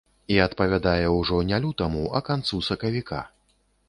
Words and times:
І 0.35 0.37
адпавядае 0.43 1.03
ўжо 1.17 1.37
не 1.49 1.59
лютаму, 1.65 2.01
а 2.21 2.21
канцу 2.31 2.63
сакавіка. 2.69 3.21